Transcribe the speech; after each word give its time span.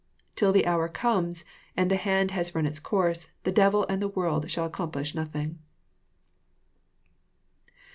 Till 0.35 0.51
the 0.51 0.65
hour 0.65 0.89
comes, 0.89 1.45
and 1.77 1.91
the 1.91 1.95
hand 1.95 2.31
has 2.31 2.55
run 2.55 2.65
its 2.65 2.79
course, 2.79 3.27
>the 3.43 3.51
devil 3.51 3.85
and 3.87 4.01
the 4.01 4.07
world 4.07 4.49
shall 4.49 4.65
accomplish 4.65 5.13
nothing." 5.13 5.59